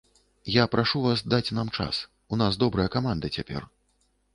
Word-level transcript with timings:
Я 0.53 0.63
прашу 0.75 1.01
вас 1.03 1.21
даць 1.35 1.53
нам 1.59 1.71
час, 1.77 2.03
у 2.33 2.43
нас 2.45 2.61
добрая 2.67 2.87
каманда 2.97 3.35
цяпер. 3.41 3.75